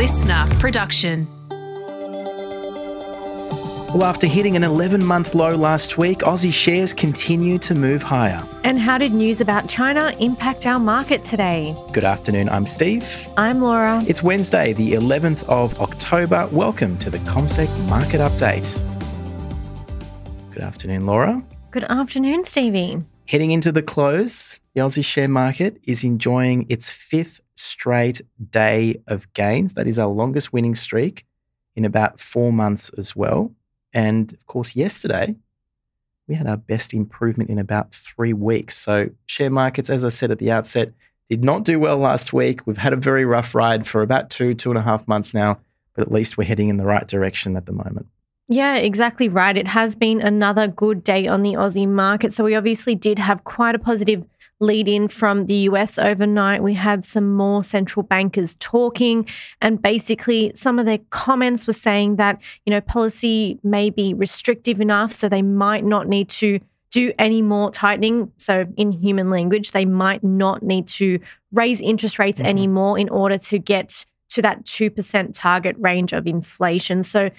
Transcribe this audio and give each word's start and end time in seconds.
listener 0.00 0.46
production. 0.58 1.28
Well, 3.92 4.04
after 4.04 4.26
hitting 4.26 4.56
an 4.56 4.64
11 4.64 5.04
month 5.04 5.34
low 5.34 5.54
last 5.54 5.98
week, 5.98 6.20
Aussie 6.20 6.54
shares 6.54 6.94
continue 6.94 7.58
to 7.58 7.74
move 7.74 8.02
higher. 8.02 8.42
And 8.64 8.78
how 8.78 8.96
did 8.96 9.12
news 9.12 9.42
about 9.42 9.68
China 9.68 10.10
impact 10.18 10.64
our 10.64 10.78
market 10.78 11.22
today? 11.22 11.76
Good 11.92 12.04
afternoon, 12.04 12.48
I'm 12.48 12.64
Steve. 12.64 13.06
I'm 13.36 13.60
Laura. 13.60 14.02
It's 14.08 14.22
Wednesday, 14.22 14.72
the 14.72 14.92
11th 14.92 15.46
of 15.50 15.78
October. 15.82 16.48
Welcome 16.50 16.96
to 16.96 17.10
the 17.10 17.18
CommSec 17.18 17.68
Market 17.90 18.22
Update. 18.22 18.66
Good 20.54 20.62
afternoon, 20.62 21.04
Laura. 21.04 21.42
Good 21.72 21.84
afternoon, 21.84 22.46
Stevie. 22.46 23.04
Heading 23.26 23.50
into 23.50 23.70
the 23.70 23.82
close, 23.82 24.60
the 24.72 24.80
Aussie 24.80 25.04
share 25.04 25.28
market 25.28 25.76
is 25.84 26.04
enjoying 26.04 26.64
its 26.70 26.88
fifth 26.88 27.42
straight 27.60 28.20
day 28.50 29.00
of 29.06 29.32
gains. 29.34 29.74
That 29.74 29.86
is 29.86 29.98
our 29.98 30.08
longest 30.08 30.52
winning 30.52 30.74
streak 30.74 31.24
in 31.76 31.84
about 31.84 32.20
four 32.20 32.52
months 32.52 32.90
as 32.98 33.14
well. 33.14 33.52
And 33.92 34.32
of 34.32 34.46
course, 34.46 34.76
yesterday, 34.76 35.34
we 36.28 36.36
had 36.36 36.46
our 36.46 36.56
best 36.56 36.94
improvement 36.94 37.50
in 37.50 37.58
about 37.58 37.92
three 37.92 38.32
weeks. 38.32 38.76
So, 38.76 39.10
share 39.26 39.50
markets, 39.50 39.90
as 39.90 40.04
I 40.04 40.10
said 40.10 40.30
at 40.30 40.38
the 40.38 40.50
outset, 40.50 40.92
did 41.28 41.42
not 41.42 41.64
do 41.64 41.80
well 41.80 41.98
last 41.98 42.32
week. 42.32 42.66
We've 42.66 42.76
had 42.76 42.92
a 42.92 42.96
very 42.96 43.24
rough 43.24 43.54
ride 43.54 43.86
for 43.86 44.00
about 44.00 44.30
two, 44.30 44.54
two 44.54 44.70
and 44.70 44.78
a 44.78 44.82
half 44.82 45.06
months 45.08 45.34
now, 45.34 45.58
but 45.94 46.02
at 46.02 46.12
least 46.12 46.38
we're 46.38 46.44
heading 46.44 46.68
in 46.68 46.76
the 46.76 46.84
right 46.84 47.06
direction 47.06 47.56
at 47.56 47.66
the 47.66 47.72
moment. 47.72 48.06
Yeah, 48.48 48.76
exactly 48.76 49.28
right. 49.28 49.56
It 49.56 49.68
has 49.68 49.94
been 49.94 50.20
another 50.20 50.68
good 50.68 51.02
day 51.02 51.26
on 51.26 51.42
the 51.42 51.54
Aussie 51.54 51.88
market. 51.88 52.32
So, 52.32 52.44
we 52.44 52.54
obviously 52.54 52.94
did 52.94 53.18
have 53.18 53.42
quite 53.42 53.74
a 53.74 53.80
positive 53.80 54.24
lead 54.60 54.86
in 54.86 55.08
from 55.08 55.46
the 55.46 55.54
US 55.54 55.98
overnight. 55.98 56.62
We 56.62 56.74
had 56.74 57.04
some 57.04 57.34
more 57.34 57.64
central 57.64 58.02
bankers 58.02 58.56
talking, 58.60 59.26
and 59.60 59.80
basically, 59.80 60.52
some 60.54 60.78
of 60.78 60.86
their 60.86 60.98
comments 61.10 61.66
were 61.66 61.72
saying 61.72 62.16
that, 62.16 62.38
you 62.66 62.70
know, 62.70 62.80
policy 62.80 63.58
may 63.64 63.90
be 63.90 64.14
restrictive 64.14 64.80
enough, 64.80 65.12
so 65.12 65.28
they 65.28 65.42
might 65.42 65.84
not 65.84 66.06
need 66.06 66.28
to 66.28 66.60
do 66.90 67.12
any 67.18 67.40
more 67.40 67.70
tightening. 67.70 68.30
So, 68.36 68.66
in 68.76 68.92
human 68.92 69.30
language, 69.30 69.72
they 69.72 69.86
might 69.86 70.22
not 70.22 70.62
need 70.62 70.86
to 70.88 71.18
raise 71.52 71.80
interest 71.80 72.18
rates 72.18 72.38
mm-hmm. 72.38 72.48
anymore 72.48 72.98
in 72.98 73.08
order 73.08 73.38
to 73.38 73.58
get 73.58 74.04
to 74.30 74.42
that 74.42 74.64
2% 74.64 75.30
target 75.34 75.74
range 75.78 76.12
of 76.12 76.26
inflation. 76.26 77.02
So, 77.02 77.30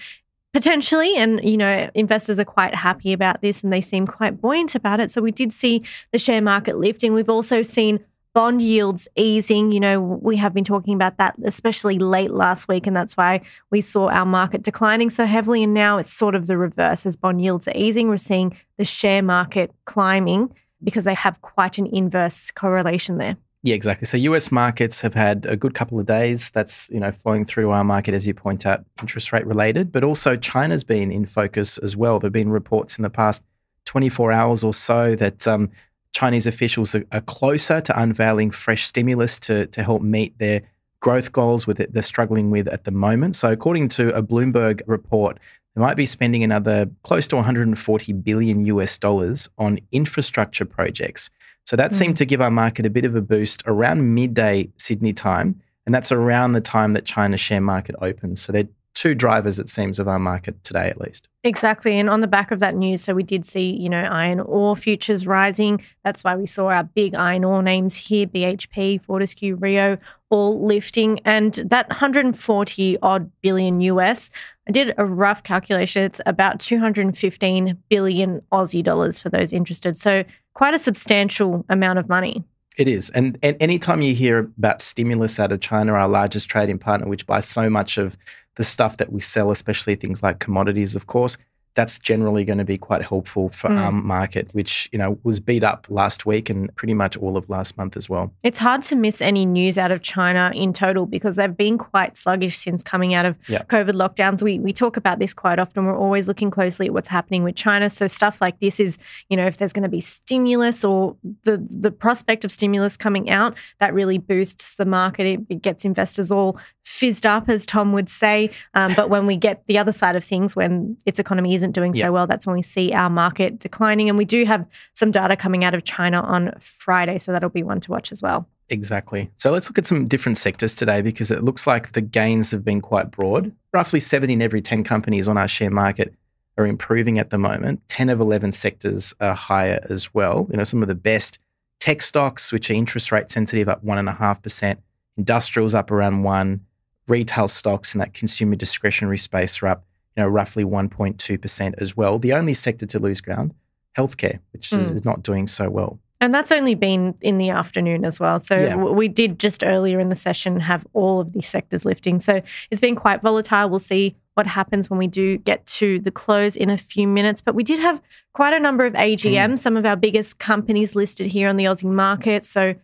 potentially 0.52 1.16
and 1.16 1.42
you 1.42 1.56
know 1.56 1.90
investors 1.94 2.38
are 2.38 2.44
quite 2.44 2.74
happy 2.74 3.12
about 3.12 3.40
this 3.40 3.62
and 3.62 3.72
they 3.72 3.80
seem 3.80 4.06
quite 4.06 4.40
buoyant 4.40 4.74
about 4.74 5.00
it. 5.00 5.10
So 5.10 5.22
we 5.22 5.32
did 5.32 5.52
see 5.52 5.82
the 6.12 6.18
share 6.18 6.42
market 6.42 6.78
lifting 6.78 7.14
we've 7.14 7.30
also 7.30 7.62
seen 7.62 8.00
bond 8.34 8.62
yields 8.62 9.08
easing. 9.16 9.72
You 9.72 9.80
know 9.80 10.00
we 10.00 10.36
have 10.36 10.52
been 10.52 10.64
talking 10.64 10.94
about 10.94 11.16
that 11.16 11.36
especially 11.44 11.98
late 11.98 12.30
last 12.30 12.68
week 12.68 12.86
and 12.86 12.94
that's 12.94 13.16
why 13.16 13.40
we 13.70 13.80
saw 13.80 14.08
our 14.08 14.26
market 14.26 14.62
declining 14.62 15.10
so 15.10 15.24
heavily 15.24 15.62
and 15.62 15.72
now 15.74 15.98
it's 15.98 16.12
sort 16.12 16.34
of 16.34 16.46
the 16.46 16.58
reverse. 16.58 17.06
As 17.06 17.16
bond 17.16 17.40
yields 17.40 17.66
are 17.66 17.76
easing 17.76 18.08
we're 18.08 18.18
seeing 18.18 18.56
the 18.76 18.84
share 18.84 19.22
market 19.22 19.72
climbing 19.86 20.54
because 20.84 21.04
they 21.04 21.14
have 21.14 21.40
quite 21.40 21.78
an 21.78 21.86
inverse 21.86 22.50
correlation 22.50 23.16
there 23.16 23.36
yeah, 23.64 23.76
exactly. 23.76 24.06
So 24.06 24.16
US 24.16 24.50
markets 24.50 25.00
have 25.02 25.14
had 25.14 25.46
a 25.46 25.56
good 25.56 25.72
couple 25.72 26.00
of 26.00 26.06
days. 26.06 26.50
That's 26.50 26.88
you 26.90 26.98
know 26.98 27.12
flowing 27.12 27.44
through 27.44 27.70
our 27.70 27.84
market 27.84 28.12
as 28.12 28.26
you 28.26 28.34
point 28.34 28.66
out, 28.66 28.84
interest 29.00 29.32
rate 29.32 29.46
related, 29.46 29.92
but 29.92 30.02
also 30.02 30.36
China's 30.36 30.82
been 30.82 31.12
in 31.12 31.26
focus 31.26 31.78
as 31.78 31.96
well. 31.96 32.18
There've 32.18 32.32
been 32.32 32.50
reports 32.50 32.98
in 32.98 33.02
the 33.02 33.10
past 33.10 33.42
24 33.84 34.32
hours 34.32 34.64
or 34.64 34.74
so 34.74 35.14
that 35.16 35.46
um, 35.46 35.70
Chinese 36.12 36.46
officials 36.46 36.94
are, 36.94 37.04
are, 37.12 37.20
closer 37.20 37.80
to 37.80 38.00
unveiling 38.00 38.50
fresh 38.50 38.86
stimulus 38.86 39.38
to 39.40 39.66
to 39.68 39.82
help 39.84 40.02
meet 40.02 40.36
their 40.38 40.62
growth 40.98 41.32
goals 41.32 41.66
with 41.66 41.80
it 41.80 41.92
they're 41.92 42.02
struggling 42.02 42.50
with 42.50 42.66
at 42.66 42.82
the 42.82 42.90
moment. 42.90 43.36
So 43.36 43.52
according 43.52 43.90
to 43.90 44.12
a 44.12 44.22
Bloomberg 44.22 44.82
report, 44.86 45.38
they 45.76 45.80
might 45.80 45.96
be 45.96 46.06
spending 46.06 46.42
another 46.42 46.90
close 47.04 47.28
to 47.28 47.36
140 47.36 48.12
billion 48.12 48.64
US 48.66 48.98
dollars 48.98 49.48
on 49.56 49.78
infrastructure 49.92 50.64
projects. 50.64 51.30
So 51.64 51.76
that 51.76 51.92
mm. 51.92 51.94
seemed 51.94 52.16
to 52.18 52.24
give 52.24 52.40
our 52.40 52.50
market 52.50 52.86
a 52.86 52.90
bit 52.90 53.04
of 53.04 53.14
a 53.14 53.20
boost 53.20 53.62
around 53.66 54.14
midday 54.14 54.68
Sydney 54.76 55.12
time. 55.12 55.60
And 55.86 55.94
that's 55.94 56.12
around 56.12 56.52
the 56.52 56.60
time 56.60 56.92
that 56.92 57.04
China's 57.04 57.40
share 57.40 57.60
market 57.60 57.96
opens. 58.00 58.40
So 58.40 58.52
they're 58.52 58.68
two 58.94 59.14
drivers, 59.14 59.58
it 59.58 59.68
seems, 59.68 59.98
of 59.98 60.08
our 60.08 60.18
market 60.18 60.62
today, 60.64 60.88
at 60.88 61.00
least. 61.00 61.28
Exactly. 61.44 61.98
And 61.98 62.10
on 62.10 62.20
the 62.20 62.26
back 62.26 62.50
of 62.50 62.60
that 62.60 62.74
news, 62.74 63.02
so 63.02 63.14
we 63.14 63.22
did 63.22 63.46
see, 63.46 63.74
you 63.76 63.88
know, 63.88 64.02
iron 64.02 64.40
ore 64.40 64.76
futures 64.76 65.26
rising. 65.26 65.82
That's 66.04 66.22
why 66.22 66.36
we 66.36 66.46
saw 66.46 66.68
our 66.68 66.84
big 66.84 67.14
iron 67.14 67.44
ore 67.44 67.62
names 67.62 67.96
here 67.96 68.26
BHP, 68.26 69.02
Fortescue, 69.02 69.56
Rio, 69.56 69.98
all 70.30 70.64
lifting. 70.64 71.20
And 71.24 71.54
that 71.66 71.88
140 71.88 72.98
odd 73.02 73.30
billion 73.40 73.80
US, 73.80 74.30
I 74.68 74.72
did 74.72 74.94
a 74.98 75.04
rough 75.04 75.42
calculation. 75.42 76.04
It's 76.04 76.20
about 76.26 76.60
215 76.60 77.78
billion 77.88 78.42
Aussie 78.52 78.84
dollars 78.84 79.18
for 79.18 79.30
those 79.30 79.52
interested. 79.52 79.96
So 79.96 80.24
quite 80.54 80.74
a 80.74 80.78
substantial 80.78 81.64
amount 81.68 81.98
of 81.98 82.08
money. 82.08 82.44
It 82.78 82.88
is. 82.88 83.10
And, 83.10 83.38
and 83.42 83.56
anytime 83.60 84.00
you 84.00 84.14
hear 84.14 84.38
about 84.38 84.80
stimulus 84.80 85.38
out 85.38 85.52
of 85.52 85.60
China, 85.60 85.92
our 85.92 86.08
largest 86.08 86.48
trading 86.48 86.78
partner, 86.78 87.06
which 87.06 87.26
buys 87.26 87.46
so 87.46 87.68
much 87.68 87.98
of 87.98 88.16
the 88.56 88.64
stuff 88.64 88.98
that 88.98 89.12
we 89.12 89.20
sell, 89.20 89.50
especially 89.50 89.94
things 89.94 90.22
like 90.22 90.38
commodities, 90.38 90.94
of 90.94 91.06
course, 91.06 91.36
that's 91.74 91.98
generally 91.98 92.44
going 92.44 92.58
to 92.58 92.64
be 92.64 92.76
quite 92.76 93.02
helpful 93.02 93.48
for 93.48 93.70
mm. 93.70 93.78
our 93.78 93.92
market, 93.92 94.48
which 94.52 94.88
you 94.92 94.98
know 94.98 95.18
was 95.22 95.40
beat 95.40 95.64
up 95.64 95.86
last 95.88 96.26
week 96.26 96.50
and 96.50 96.74
pretty 96.76 96.92
much 96.92 97.16
all 97.16 97.36
of 97.36 97.48
last 97.48 97.78
month 97.78 97.96
as 97.96 98.08
well. 98.08 98.32
It's 98.42 98.58
hard 98.58 98.82
to 98.84 98.96
miss 98.96 99.22
any 99.22 99.46
news 99.46 99.78
out 99.78 99.90
of 99.90 100.02
China 100.02 100.52
in 100.54 100.72
total 100.72 101.06
because 101.06 101.36
they've 101.36 101.56
been 101.56 101.78
quite 101.78 102.16
sluggish 102.16 102.58
since 102.58 102.82
coming 102.82 103.14
out 103.14 103.24
of 103.24 103.38
yeah. 103.48 103.62
COVID 103.64 103.92
lockdowns. 103.92 104.42
We 104.42 104.58
we 104.58 104.72
talk 104.72 104.96
about 104.96 105.18
this 105.18 105.32
quite 105.32 105.58
often. 105.58 105.86
We're 105.86 105.96
always 105.96 106.28
looking 106.28 106.50
closely 106.50 106.86
at 106.86 106.92
what's 106.92 107.08
happening 107.08 107.42
with 107.42 107.56
China. 107.56 107.88
So 107.88 108.06
stuff 108.06 108.40
like 108.40 108.60
this 108.60 108.78
is, 108.78 108.98
you 109.30 109.36
know, 109.36 109.46
if 109.46 109.56
there's 109.56 109.72
going 109.72 109.82
to 109.84 109.88
be 109.88 110.00
stimulus 110.00 110.84
or 110.84 111.16
the 111.44 111.66
the 111.70 111.90
prospect 111.90 112.44
of 112.44 112.52
stimulus 112.52 112.96
coming 112.98 113.30
out, 113.30 113.56
that 113.80 113.94
really 113.94 114.18
boosts 114.18 114.74
the 114.74 114.84
market. 114.84 115.26
It, 115.26 115.40
it 115.48 115.62
gets 115.62 115.84
investors 115.86 116.30
all 116.30 116.58
fizzed 116.84 117.26
up, 117.26 117.48
as 117.48 117.66
Tom 117.66 117.92
would 117.92 118.08
say. 118.08 118.50
Um, 118.74 118.94
but 118.94 119.10
when 119.10 119.26
we 119.26 119.36
get 119.36 119.64
the 119.66 119.78
other 119.78 119.92
side 119.92 120.16
of 120.16 120.24
things, 120.24 120.54
when 120.54 120.96
its 121.06 121.18
economy 121.18 121.54
isn't 121.54 121.72
doing 121.72 121.94
so 121.94 122.12
well, 122.12 122.26
that's 122.26 122.46
when 122.46 122.56
we 122.56 122.62
see 122.62 122.92
our 122.92 123.10
market 123.10 123.58
declining. 123.58 124.08
And 124.08 124.18
we 124.18 124.24
do 124.24 124.44
have 124.44 124.66
some 124.94 125.10
data 125.10 125.36
coming 125.36 125.64
out 125.64 125.74
of 125.74 125.84
China 125.84 126.20
on 126.20 126.54
Friday, 126.60 127.18
so 127.18 127.32
that'll 127.32 127.50
be 127.50 127.62
one 127.62 127.80
to 127.80 127.90
watch 127.90 128.12
as 128.12 128.22
well. 128.22 128.48
Exactly. 128.68 129.30
So 129.36 129.50
let's 129.50 129.68
look 129.68 129.78
at 129.78 129.86
some 129.86 130.08
different 130.08 130.38
sectors 130.38 130.74
today 130.74 131.02
because 131.02 131.30
it 131.30 131.44
looks 131.44 131.66
like 131.66 131.92
the 131.92 132.00
gains 132.00 132.50
have 132.52 132.64
been 132.64 132.80
quite 132.80 133.10
broad. 133.10 133.52
Roughly 133.72 134.00
seven 134.00 134.30
in 134.30 134.40
every 134.40 134.62
10 134.62 134.84
companies 134.84 135.28
on 135.28 135.36
our 135.36 135.48
share 135.48 135.70
market 135.70 136.14
are 136.56 136.66
improving 136.66 137.18
at 137.18 137.30
the 137.30 137.38
moment. 137.38 137.80
10 137.88 138.08
of 138.08 138.20
11 138.20 138.52
sectors 138.52 139.14
are 139.20 139.34
higher 139.34 139.84
as 139.88 140.14
well. 140.14 140.46
You 140.50 140.56
know, 140.56 140.64
some 140.64 140.82
of 140.82 140.88
the 140.88 140.94
best 140.94 141.38
tech 141.80 142.00
stocks, 142.02 142.52
which 142.52 142.70
are 142.70 142.74
interest 142.74 143.12
rate 143.12 143.30
sensitive, 143.30 143.68
up 143.68 143.84
1.5%, 143.84 144.76
industrials 145.16 145.74
up 145.74 145.90
around 145.90 146.22
1 146.22 146.60
retail 147.08 147.48
stocks 147.48 147.94
in 147.94 147.98
that 147.98 148.14
consumer 148.14 148.54
discretionary 148.54 149.18
space 149.18 149.62
are 149.62 149.68
up, 149.68 149.84
you 150.16 150.22
know, 150.22 150.28
roughly 150.28 150.64
1.2% 150.64 151.74
as 151.78 151.96
well. 151.96 152.18
The 152.18 152.32
only 152.32 152.54
sector 152.54 152.86
to 152.86 152.98
lose 152.98 153.20
ground, 153.20 153.54
healthcare, 153.96 154.38
which 154.52 154.70
mm. 154.70 154.94
is 154.96 155.04
not 155.04 155.22
doing 155.22 155.46
so 155.46 155.68
well. 155.68 155.98
And 156.22 156.32
that's 156.32 156.52
only 156.52 156.76
been 156.76 157.16
in 157.20 157.38
the 157.38 157.50
afternoon 157.50 158.04
as 158.04 158.20
well. 158.20 158.38
So 158.38 158.56
yeah. 158.56 158.76
we 158.76 159.08
did 159.08 159.40
just 159.40 159.64
earlier 159.64 159.98
in 159.98 160.08
the 160.08 160.14
session 160.14 160.60
have 160.60 160.86
all 160.92 161.20
of 161.20 161.32
these 161.32 161.48
sectors 161.48 161.84
lifting. 161.84 162.20
So 162.20 162.40
it's 162.70 162.80
been 162.80 162.94
quite 162.94 163.22
volatile. 163.22 163.68
We'll 163.68 163.80
see 163.80 164.14
what 164.34 164.46
happens 164.46 164.88
when 164.88 165.00
we 165.00 165.08
do 165.08 165.38
get 165.38 165.66
to 165.66 165.98
the 165.98 166.12
close 166.12 166.54
in 166.54 166.70
a 166.70 166.78
few 166.78 167.08
minutes. 167.08 167.40
But 167.40 167.56
we 167.56 167.64
did 167.64 167.80
have 167.80 168.00
quite 168.34 168.54
a 168.54 168.60
number 168.60 168.86
of 168.86 168.94
AGMs, 168.94 169.54
mm. 169.54 169.58
some 169.58 169.76
of 169.76 169.84
our 169.84 169.96
biggest 169.96 170.38
companies 170.38 170.94
listed 170.94 171.26
here 171.26 171.48
on 171.48 171.56
the 171.56 171.64
Aussie 171.64 171.84
market. 171.84 172.44
So 172.44 172.76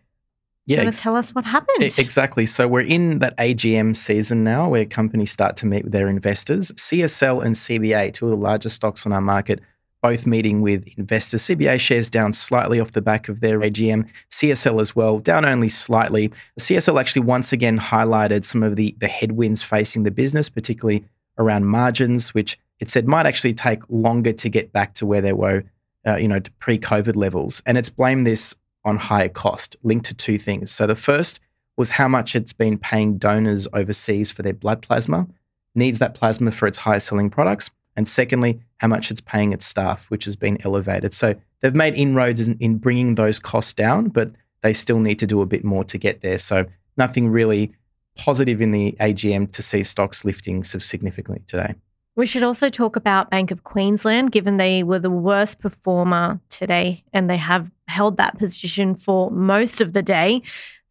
yeah, 0.77 0.83
to 0.83 0.91
tell 0.91 1.15
us 1.15 1.33
what 1.33 1.45
happened. 1.45 1.93
Exactly. 1.97 2.45
So 2.45 2.67
we're 2.67 2.81
in 2.81 3.19
that 3.19 3.35
AGM 3.37 3.95
season 3.95 4.43
now 4.43 4.69
where 4.69 4.85
companies 4.85 5.31
start 5.31 5.57
to 5.57 5.65
meet 5.65 5.83
with 5.83 5.93
their 5.93 6.07
investors. 6.07 6.71
CSL 6.73 7.43
and 7.43 7.55
CBA, 7.55 8.13
two 8.13 8.25
of 8.25 8.31
the 8.31 8.37
largest 8.37 8.75
stocks 8.75 9.05
on 9.05 9.11
our 9.11 9.21
market, 9.21 9.61
both 10.01 10.25
meeting 10.25 10.61
with 10.61 10.87
investors. 10.97 11.41
CBA 11.43 11.79
shares 11.79 12.09
down 12.09 12.33
slightly 12.33 12.79
off 12.79 12.91
the 12.91 13.01
back 13.01 13.29
of 13.29 13.41
their 13.41 13.59
AGM. 13.59 14.07
CSL 14.31 14.79
as 14.79 14.95
well, 14.95 15.19
down 15.19 15.45
only 15.45 15.69
slightly. 15.69 16.31
CSL 16.59 16.99
actually 16.99 17.23
once 17.23 17.51
again 17.51 17.79
highlighted 17.79 18.45
some 18.45 18.63
of 18.63 18.75
the, 18.75 18.95
the 18.99 19.07
headwinds 19.07 19.63
facing 19.63 20.03
the 20.03 20.11
business, 20.11 20.49
particularly 20.49 21.03
around 21.37 21.65
margins, 21.65 22.33
which 22.33 22.59
it 22.79 22.89
said 22.89 23.07
might 23.07 23.25
actually 23.25 23.53
take 23.53 23.81
longer 23.89 24.33
to 24.33 24.49
get 24.49 24.71
back 24.71 24.93
to 24.95 25.05
where 25.05 25.21
they 25.21 25.33
were, 25.33 25.63
uh, 26.07 26.15
you 26.15 26.27
know, 26.27 26.39
pre-COVID 26.59 27.15
levels. 27.15 27.61
And 27.65 27.77
it's 27.77 27.89
blamed 27.89 28.25
this 28.25 28.55
on 28.89 28.97
higher 28.97 29.29
cost, 29.29 29.75
linked 29.83 30.05
to 30.07 30.13
two 30.13 30.37
things. 30.37 30.71
So 30.71 30.85
the 30.85 30.95
first 30.95 31.39
was 31.77 31.91
how 31.91 32.07
much 32.07 32.35
it's 32.35 32.51
been 32.51 32.77
paying 32.77 33.17
donors 33.17 33.67
overseas 33.71 34.31
for 34.31 34.43
their 34.43 34.53
blood 34.53 34.81
plasma, 34.81 35.27
needs 35.75 35.99
that 35.99 36.13
plasma 36.13 36.51
for 36.51 36.67
its 36.67 36.79
highest 36.79 37.07
selling 37.07 37.29
products. 37.29 37.69
And 37.95 38.07
secondly, 38.07 38.59
how 38.77 38.87
much 38.87 39.11
it's 39.11 39.21
paying 39.21 39.53
its 39.53 39.65
staff, 39.65 40.05
which 40.09 40.25
has 40.25 40.35
been 40.35 40.57
elevated. 40.65 41.13
So 41.13 41.35
they've 41.61 41.73
made 41.73 41.95
inroads 41.95 42.45
in, 42.45 42.57
in 42.59 42.77
bringing 42.77 43.15
those 43.15 43.39
costs 43.39 43.73
down, 43.73 44.09
but 44.09 44.31
they 44.61 44.73
still 44.73 44.99
need 44.99 45.19
to 45.19 45.27
do 45.27 45.41
a 45.41 45.45
bit 45.45 45.63
more 45.63 45.83
to 45.85 45.97
get 45.97 46.21
there. 46.21 46.37
So 46.37 46.65
nothing 46.97 47.29
really 47.29 47.73
positive 48.17 48.61
in 48.61 48.71
the 48.71 48.97
AGM 48.99 49.51
to 49.53 49.61
see 49.61 49.83
stocks 49.83 50.25
lifting 50.25 50.63
significantly 50.63 51.43
today. 51.47 51.75
We 52.19 52.25
should 52.25 52.43
also 52.43 52.67
talk 52.67 52.97
about 52.97 53.29
Bank 53.29 53.49
of 53.49 53.63
Queensland, 53.63 54.33
given 54.33 54.57
they 54.57 54.83
were 54.83 54.99
the 54.99 55.09
worst 55.09 55.59
performer 55.59 56.41
today 56.49 57.05
and 57.13 57.29
they 57.29 57.37
have 57.37 57.71
held 57.87 58.17
that 58.17 58.37
position 58.37 58.93
for 58.93 59.31
most 59.31 59.79
of 59.79 59.93
the 59.93 60.01
day. 60.01 60.41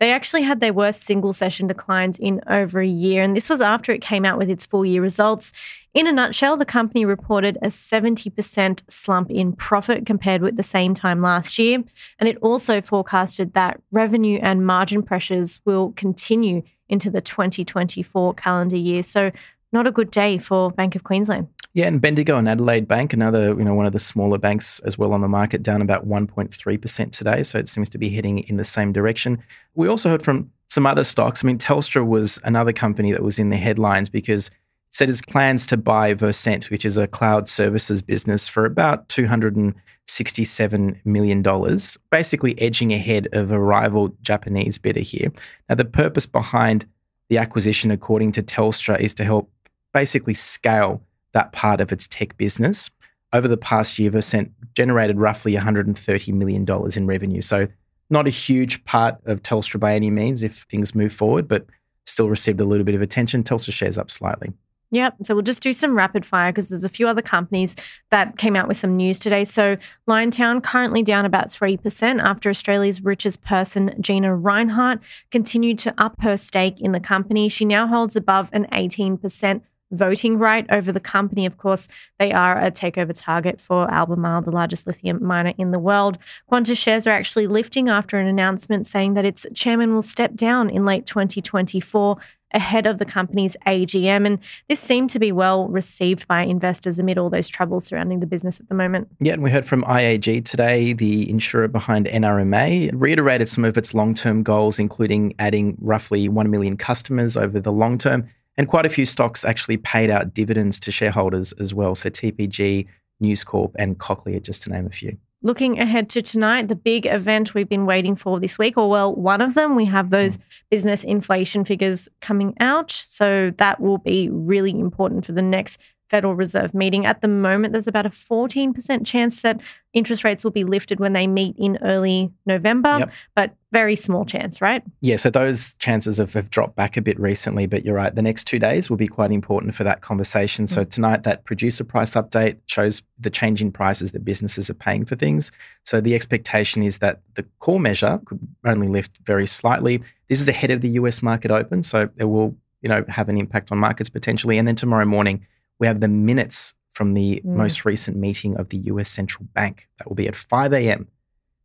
They 0.01 0.11
actually 0.11 0.41
had 0.41 0.61
their 0.61 0.73
worst 0.73 1.03
single 1.03 1.35
session 1.35 1.67
declines 1.67 2.19
in 2.19 2.41
over 2.47 2.81
a 2.81 2.87
year, 2.87 3.23
and 3.23 3.37
this 3.37 3.51
was 3.51 3.61
after 3.61 3.93
it 3.93 4.01
came 4.01 4.25
out 4.25 4.39
with 4.39 4.49
its 4.49 4.65
full 4.65 4.87
year 4.87 5.03
results. 5.03 5.53
In 5.93 6.07
a 6.07 6.13
nutshell, 6.13 6.57
the 6.57 6.65
company 6.65 7.05
reported 7.05 7.59
a 7.61 7.67
70% 7.67 8.81
slump 8.89 9.31
in 9.31 9.53
profit 9.53 10.07
compared 10.07 10.41
with 10.41 10.57
the 10.57 10.63
same 10.63 10.95
time 10.95 11.21
last 11.21 11.59
year, 11.59 11.85
and 12.19 12.27
it 12.27 12.39
also 12.39 12.81
forecasted 12.81 13.53
that 13.53 13.83
revenue 13.93 14.39
and 14.41 14.65
margin 14.65 15.03
pressures 15.03 15.61
will 15.67 15.93
continue 15.93 16.63
into 16.89 17.11
the 17.11 17.21
2024 17.21 18.33
calendar 18.33 18.77
year. 18.77 19.03
So, 19.03 19.31
not 19.73 19.87
a 19.87 19.93
good 19.93 20.11
day 20.11 20.39
for 20.39 20.71
Bank 20.71 20.97
of 20.97 21.05
Queensland. 21.05 21.49
Yeah, 21.75 21.87
and 21.87 22.01
Bendigo 22.01 22.37
and 22.37 22.49
Adelaide 22.49 22.89
Bank, 22.89 23.13
another, 23.13 23.49
you 23.49 23.65
know, 23.65 23.75
one 23.75 23.87
of 23.87 23.93
the 23.93 24.01
smaller 24.01 24.39
banks 24.39 24.81
as 24.81 24.97
well 24.97 25.13
on 25.13 25.21
the 25.21 25.29
market, 25.29 25.63
down 25.63 25.83
about 25.83 26.09
1.3% 26.09 27.13
today. 27.13 27.43
So 27.43 27.59
it 27.59 27.69
seems 27.69 27.89
to 27.91 27.99
be 27.99 28.09
heading 28.09 28.41
in 28.41 28.57
the 28.57 28.65
same 28.65 28.93
direction. 28.93 29.43
We 29.75 29.87
also 29.87 30.09
heard 30.09 30.23
from 30.23 30.51
some 30.69 30.87
other 30.87 31.05
stocks. 31.05 31.45
I 31.45 31.47
mean, 31.47 31.59
Telstra 31.59 32.07
was 32.07 32.41
another 32.43 32.73
company 32.73 33.13
that 33.13 33.23
was 33.23 33.39
in 33.39 33.51
the 33.51 33.57
headlines 33.57 34.09
because 34.09 34.49
it 34.49 34.53
said 34.91 35.11
its 35.11 35.21
plans 35.21 35.67
to 35.67 35.77
buy 35.77 36.15
Versent, 36.15 36.71
which 36.71 36.85
is 36.85 36.97
a 36.97 37.07
cloud 37.07 37.49
services 37.49 38.03
business, 38.03 38.49
for 38.49 38.65
about 38.65 39.09
$267 39.11 40.97
million, 41.05 41.79
basically 42.11 42.61
edging 42.61 42.93
ahead 42.93 43.29
of 43.33 43.51
a 43.53 43.61
rival 43.61 44.15
Japanese 44.23 44.79
bidder 44.79 45.01
here. 45.01 45.31
Now, 45.69 45.75
the 45.75 45.85
purpose 45.85 46.27
behind 46.27 46.87
the 47.29 47.39
acquisition, 47.39 47.91
according 47.91 48.33
to 48.33 48.43
Telstra, 48.43 48.99
is 48.99 49.13
to 49.15 49.25
help 49.25 49.51
basically 49.93 50.35
scale 50.35 51.03
that 51.33 51.53
part 51.53 51.81
of 51.81 51.93
its 51.93 52.09
tech 52.09 52.37
business. 52.37 52.91
Over 53.33 53.49
the 53.49 53.57
past 53.57 53.99
year, 53.99 54.11
Versent 54.11 54.51
generated 54.75 55.19
roughly 55.19 55.55
$130 55.55 56.33
million 56.33 56.67
in 56.97 57.07
revenue. 57.07 57.43
So, 57.43 57.69
not 58.11 58.27
a 58.27 58.31
huge 58.31 58.83
part 58.85 59.19
of 59.27 59.43
Telstra 59.43 59.79
by 59.79 59.95
any 59.95 60.11
means 60.11 60.43
if 60.43 60.67
things 60.71 60.95
move 60.95 61.13
forward, 61.13 61.47
but 61.47 61.67
still 62.07 62.31
received 62.31 62.59
a 62.59 62.65
little 62.65 62.85
bit 62.85 62.95
of 62.95 63.03
attention. 63.03 63.43
Telstra 63.43 63.73
shares 63.73 63.99
up 63.99 64.11
slightly. 64.11 64.53
Yep. 64.91 65.17
So 65.23 65.35
we'll 65.35 65.43
just 65.43 65.63
do 65.63 65.75
some 65.75 65.95
rapid 65.95 66.25
fire 66.25 66.51
because 66.51 66.71
there's 66.71 66.85
a 66.85 66.89
few 66.89 67.07
other 67.07 67.21
companies 67.21 67.77
that 68.11 68.39
came 68.39 68.57
out 68.57 68.69
with 68.69 68.79
some 68.79 68.97
news 68.97 69.19
today. 69.19 69.45
So 69.45 69.77
Liontown 70.09 70.63
currently 70.63 71.03
down 71.03 71.27
about 71.27 71.51
3% 71.51 72.23
after 72.23 72.49
Australia's 72.49 73.05
richest 73.05 73.43
person, 73.43 73.95
Gina 74.01 74.29
Rinehart, 74.29 75.01
continued 75.31 75.79
to 75.81 75.95
up 75.99 76.17
her 76.23 76.39
stake 76.39 76.81
in 76.81 76.93
the 76.93 77.01
company. 77.01 77.51
She 77.51 77.67
now 77.67 77.87
holds 77.87 78.17
above 78.17 78.49
an 78.53 78.67
18% 78.73 79.61
voting 79.91 80.39
right 80.39 80.67
over 80.71 80.93
the 80.93 81.01
company. 81.01 81.47
Of 81.47 81.57
course, 81.57 81.89
they 82.19 82.33
are 82.33 82.59
a 82.59 82.71
takeover 82.71 83.13
target 83.15 83.61
for 83.61 83.91
Albemarle, 83.91 84.43
the 84.43 84.51
largest 84.51 84.87
lithium 84.87 85.25
miner 85.25 85.55
in 85.59 85.71
the 85.71 85.79
world. 85.79 86.19
Qantas 86.51 86.77
shares 86.77 87.07
are 87.07 87.11
actually 87.11 87.47
lifting 87.47 87.89
after 87.89 88.19
an 88.19 88.27
announcement 88.27 88.87
saying 88.87 89.15
that 89.15 89.25
its 89.25 89.47
chairman 89.55 89.95
will 89.95 90.03
step 90.03 90.35
down 90.35 90.71
in 90.71 90.85
late 90.85 91.07
2024 91.07 92.19
ahead 92.53 92.87
of 92.87 92.99
the 92.99 93.05
company's 93.05 93.57
AGM. 93.67 94.27
And 94.27 94.39
this 94.69 94.81
seemed 94.81 95.11
to 95.11 95.19
be 95.19 95.33
well 95.33 95.69
received 95.69 96.27
by 96.29 96.43
investors 96.43 96.99
amid 96.99 97.19
all 97.19 97.31
those 97.31 97.49
troubles 97.49 97.87
surrounding 97.87 98.21
the 98.21 98.27
business 98.27 98.61
at 98.61 98.69
the 98.69 98.75
moment. 98.75 99.09
Yeah, 99.21 99.35
and 99.35 99.43
we 99.43 99.51
heard 99.51 99.67
from 99.67 99.83
IAG 99.85 100.45
today, 100.45 100.93
the 100.93 101.29
insurer 101.29 101.69
behind 101.69 102.07
NRMA, 102.07 102.91
reiterated 102.95 103.49
some 103.49 103.65
of 103.65 103.77
its 103.77 103.95
long 103.95 104.15
term 104.15 104.43
goals, 104.43 104.79
including 104.79 105.35
adding 105.39 105.77
roughly 105.81 106.29
1 106.29 106.51
million 106.51 106.77
customers 106.77 107.37
over 107.37 107.61
the 107.61 107.73
long 107.73 107.99
term 107.99 108.29
and 108.59 108.67
quite 108.67 108.85
a 108.85 108.91
few 108.91 109.07
stocks 109.07 109.45
actually 109.45 109.77
paid 109.77 110.11
out 110.11 110.35
dividends 110.35 110.79
to 110.81 110.91
shareholders 110.91 111.53
as 111.55 111.73
well. 111.73 111.95
So 111.95 112.11
TPG, 112.11 112.87
News 113.21 113.45
Corp, 113.45 113.75
and 113.79 113.99
Cochlear, 113.99 114.43
just 114.43 114.65
to 114.65 114.71
name 114.71 114.87
a 114.87 114.91
few. 114.91 115.17
Looking 115.41 115.79
ahead 115.79 116.11
to 116.11 116.23
tonight, 116.23 116.67
the 116.67 116.75
big 116.75 117.07
event 117.07 117.55
we've 117.55 117.69
been 117.69 117.87
waiting 117.87 118.17
for 118.17 118.41
this 118.41 118.59
week, 118.59 118.77
or 118.77 118.91
well, 118.91 119.15
one 119.15 119.41
of 119.41 119.55
them, 119.55 119.77
we 119.77 119.85
have 119.85 120.11
those 120.11 120.37
mm. 120.37 120.41
business 120.69 121.05
inflation 121.05 121.65
figures 121.65 122.09
coming 122.21 122.55
out. 122.59 123.05
So 123.07 123.53
that 123.59 123.81
will 123.81 123.99
be 123.99 124.29
really 124.29 124.73
important 124.73 125.25
for 125.25 125.31
the 125.31 125.43
next 125.43 125.79
Federal 126.09 126.35
Reserve 126.35 126.75
meeting. 126.75 127.07
At 127.07 127.21
the 127.21 127.29
moment, 127.29 127.73
there's 127.73 127.87
about 127.87 128.07
a 128.07 128.11
14% 128.11 129.07
chance 129.07 129.43
that 129.43 129.61
interest 129.93 130.25
rates 130.25 130.45
will 130.45 130.51
be 130.51 130.65
lifted 130.65 131.01
when 131.01 131.13
they 131.13 131.27
meet 131.27 131.57
in 131.59 131.79
early 131.83 132.31
November, 132.47 132.99
yep. 133.01 133.13
but 133.35 133.55
very 133.73 133.97
small 133.97 134.25
chance, 134.25 134.61
right? 134.61 134.83
Yeah, 135.01 135.17
so 135.17 135.29
those 135.29 135.75
chances 135.75 136.17
have, 136.17 136.33
have, 136.35 136.51
dropped 136.51 136.77
back 136.77 136.97
a 136.97 137.03
bit 137.03 137.19
recently, 137.21 137.67
but 137.67 137.85
you're 137.85 137.95
right. 137.95 138.15
The 138.15 138.23
next 138.23 138.47
two 138.47 138.59
days 138.59 138.89
will 138.89 138.97
be 138.97 139.07
quite 139.07 139.31
important 139.31 139.75
for 139.75 139.85
that 139.85 140.01
conversation. 140.01 140.65
Mm-hmm. 140.65 140.75
So 140.75 140.85
mm. 140.85 140.91
tonight, 140.91 141.23
that 141.25 141.45
producer 141.45 141.85
price 141.85 142.13
update 142.13 142.57
shows 142.67 143.03
the 143.19 143.31
change 143.31 143.61
in 143.61 143.71
prices 143.71 144.13
that 144.13 144.25
businesses 144.25 144.71
are 144.71 144.75
paying 144.75 145.05
for 145.05 145.17
things. 145.17 145.51
So 145.85 146.01
the 146.01 146.15
expectation 146.15 146.83
is 146.83 146.99
that 146.99 147.21
the 147.35 147.45
core 147.59 147.81
measure 147.81 148.21
could 148.25 148.41
only 148.65 148.89
lift 148.89 149.19
very 149.27 149.47
slightly. 149.47 150.03
This 150.29 150.41
is 150.41 150.49
ahead 150.49 150.71
of 150.71 150.81
the 150.81 150.91
US 150.91 151.23
market 151.23 151.51
open, 151.51 151.83
so 151.83 152.09
it 152.17 152.25
will, 152.25 152.57
you 152.81 152.89
know, 152.89 153.05
have 153.09 153.29
an 153.29 153.37
impact 153.37 153.73
on 153.73 153.79
markets 153.79 154.09
potentially. 154.09 154.57
And 154.59 154.67
then 154.67 154.77
tomorrow 154.77 155.05
morning, 155.05 155.47
we 155.79 155.87
have 155.87 156.01
the 156.01 156.09
minutes 156.09 156.75
from 156.91 157.15
the 157.15 157.43
mm. 157.45 157.55
most 157.55 157.85
recent 157.85 158.17
meeting 158.17 158.57
of 158.57 158.71
the 158.71 158.79
US 158.79 159.09
Central 159.09 159.47
Bank. 159.55 159.89
That 159.99 160.09
will 160.09 160.17
be 160.17 160.29
at 160.29 160.35
5 160.35 160.73
a.m. 160.73 161.09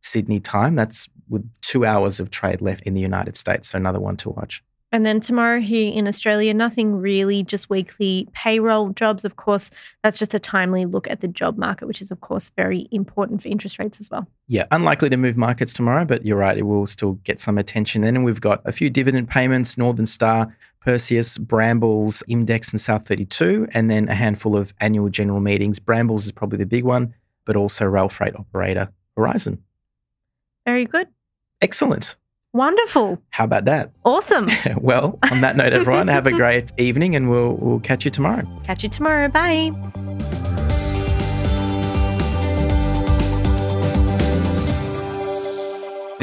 Sydney 0.00 0.40
time. 0.40 0.76
That's 0.76 1.08
with 1.28 1.48
two 1.62 1.84
hours 1.84 2.20
of 2.20 2.30
trade 2.30 2.60
left 2.60 2.82
in 2.82 2.94
the 2.94 3.00
United 3.00 3.36
States. 3.36 3.68
So 3.68 3.78
another 3.78 4.00
one 4.00 4.16
to 4.18 4.30
watch. 4.30 4.62
And 4.94 5.04
then 5.04 5.18
tomorrow 5.18 5.58
here 5.58 5.92
in 5.92 6.06
Australia, 6.06 6.54
nothing 6.54 6.94
really, 6.94 7.42
just 7.42 7.68
weekly 7.68 8.28
payroll 8.32 8.90
jobs. 8.90 9.24
Of 9.24 9.34
course, 9.34 9.72
that's 10.04 10.20
just 10.20 10.34
a 10.34 10.38
timely 10.38 10.84
look 10.84 11.10
at 11.10 11.20
the 11.20 11.26
job 11.26 11.58
market, 11.58 11.88
which 11.88 12.00
is, 12.00 12.12
of 12.12 12.20
course, 12.20 12.52
very 12.56 12.86
important 12.92 13.42
for 13.42 13.48
interest 13.48 13.80
rates 13.80 13.98
as 13.98 14.08
well. 14.08 14.28
Yeah, 14.46 14.66
unlikely 14.70 15.08
to 15.08 15.16
move 15.16 15.36
markets 15.36 15.72
tomorrow, 15.72 16.04
but 16.04 16.24
you're 16.24 16.36
right, 16.36 16.56
it 16.56 16.62
will 16.62 16.86
still 16.86 17.14
get 17.24 17.40
some 17.40 17.58
attention. 17.58 18.02
Then 18.02 18.14
And 18.14 18.24
we've 18.24 18.40
got 18.40 18.62
a 18.64 18.70
few 18.70 18.88
dividend 18.88 19.28
payments, 19.28 19.76
Northern 19.76 20.06
Star, 20.06 20.56
Perseus, 20.84 21.38
Brambles, 21.38 22.22
Imdex, 22.28 22.70
and 22.70 22.80
South 22.80 23.08
32, 23.08 23.68
and 23.72 23.90
then 23.90 24.08
a 24.08 24.14
handful 24.14 24.56
of 24.56 24.74
annual 24.80 25.08
general 25.08 25.40
meetings. 25.40 25.78
Brambles 25.78 26.26
is 26.26 26.32
probably 26.32 26.58
the 26.58 26.66
big 26.66 26.84
one, 26.84 27.14
but 27.46 27.56
also 27.56 27.86
rail 27.86 28.08
freight 28.08 28.36
operator 28.36 28.90
Aurizon. 29.16 29.58
Very 30.66 30.84
good. 30.84 31.08
Excellent. 31.60 32.16
Wonderful. 32.52 33.20
How 33.30 33.44
about 33.44 33.64
that? 33.64 33.90
Awesome. 34.04 34.48
well, 34.76 35.18
on 35.30 35.40
that 35.40 35.56
note, 35.56 35.72
everyone, 35.72 36.08
have 36.08 36.26
a 36.26 36.32
great 36.42 36.72
evening 36.78 37.16
and 37.16 37.28
we'll, 37.28 37.54
we'll 37.54 37.80
catch 37.80 38.04
you 38.04 38.10
tomorrow. 38.10 38.46
Catch 38.64 38.84
you 38.84 38.88
tomorrow. 38.88 39.28
Bye. 39.28 39.72